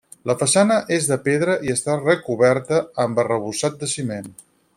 La 0.29 0.35
façana 0.37 0.77
és 0.95 1.09
de 1.11 1.17
pedra 1.27 1.57
i 1.67 1.73
està 1.75 1.99
recoberta 2.01 2.81
amb 3.05 3.23
arrebossat 3.25 3.79
de 3.85 3.93
ciment. 3.97 4.33